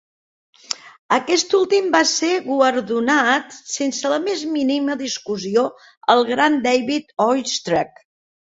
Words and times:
Aquest 1.17 1.51
últim 1.57 1.91
va 1.95 2.01
ser 2.11 2.29
guardonat 2.47 3.53
sense 3.75 4.13
la 4.15 4.19
més 4.25 4.43
mínima 4.57 4.97
discussió 5.05 5.69
al 6.17 6.27
gran 6.33 6.61
David 6.67 7.17
Oistrakh. 7.31 8.05